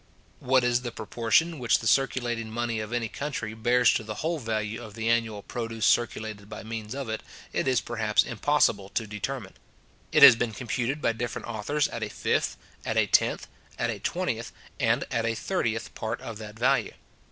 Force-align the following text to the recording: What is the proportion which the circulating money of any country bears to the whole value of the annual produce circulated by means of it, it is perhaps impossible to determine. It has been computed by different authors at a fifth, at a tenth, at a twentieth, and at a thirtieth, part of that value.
What 0.39 0.63
is 0.63 0.81
the 0.81 0.91
proportion 0.91 1.59
which 1.59 1.77
the 1.77 1.85
circulating 1.85 2.49
money 2.49 2.79
of 2.79 2.91
any 2.91 3.07
country 3.07 3.53
bears 3.53 3.93
to 3.93 4.03
the 4.03 4.15
whole 4.25 4.39
value 4.39 4.81
of 4.81 4.95
the 4.95 5.07
annual 5.07 5.43
produce 5.43 5.85
circulated 5.85 6.49
by 6.49 6.63
means 6.63 6.95
of 6.95 7.07
it, 7.07 7.21
it 7.53 7.67
is 7.67 7.81
perhaps 7.81 8.23
impossible 8.23 8.89
to 8.95 9.05
determine. 9.05 9.53
It 10.11 10.23
has 10.23 10.35
been 10.35 10.53
computed 10.53 11.03
by 11.03 11.13
different 11.13 11.47
authors 11.47 11.87
at 11.89 12.01
a 12.01 12.09
fifth, 12.09 12.57
at 12.83 12.97
a 12.97 13.05
tenth, 13.05 13.45
at 13.77 13.91
a 13.91 13.99
twentieth, 13.99 14.51
and 14.79 15.03
at 15.11 15.23
a 15.23 15.35
thirtieth, 15.35 15.93
part 15.93 16.19
of 16.19 16.39
that 16.39 16.57
value. 16.57 16.93